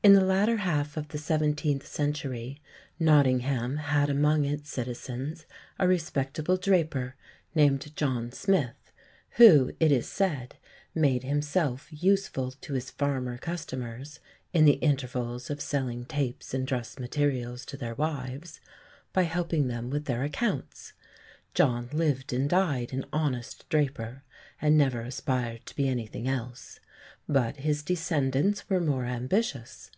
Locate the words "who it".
9.32-9.92